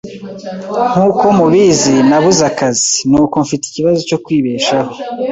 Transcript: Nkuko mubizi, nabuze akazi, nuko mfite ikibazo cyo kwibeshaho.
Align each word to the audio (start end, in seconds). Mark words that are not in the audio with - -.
Nkuko 0.93 1.25
mubizi, 1.37 1.95
nabuze 2.09 2.41
akazi, 2.51 2.89
nuko 3.09 3.35
mfite 3.45 3.63
ikibazo 3.67 3.99
cyo 4.09 4.17
kwibeshaho. 4.23 4.91